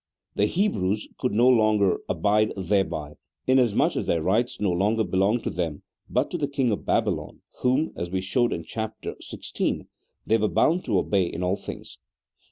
[0.33, 5.51] The Hebrews could no longer abide thereby, inasmuch as their rights no longer belonged to
[5.51, 9.85] them but to the king of Babylon, whom (as we showed in Chapter XYT.)
[10.25, 11.99] they were bound to obey in all things.